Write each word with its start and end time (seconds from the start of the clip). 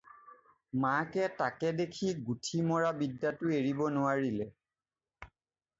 মাকে 0.85 1.27
তাকে 1.41 1.69
দেখি 1.81 2.09
গুঠি 2.31 2.63
মৰা 2.71 2.91
বিদ্যাটো 3.03 3.53
এৰিব 3.61 3.87
নোৱাৰিলে। 3.99 4.51